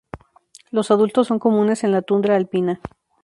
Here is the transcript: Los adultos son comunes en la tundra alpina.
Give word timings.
Los 0.71 0.89
adultos 0.89 1.27
son 1.27 1.37
comunes 1.37 1.83
en 1.83 1.91
la 1.91 2.01
tundra 2.01 2.35
alpina. 2.35 2.81